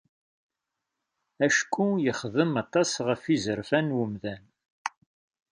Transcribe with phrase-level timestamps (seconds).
[1.45, 4.43] Acku yexdem aṭas ɣef yizefan n umdan.